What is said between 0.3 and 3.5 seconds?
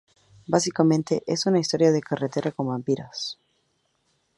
Básicamente es una historia de carretera con vampiros.